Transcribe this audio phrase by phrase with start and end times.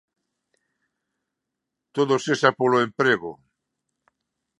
[1.95, 3.31] Todo sexa polo emprego.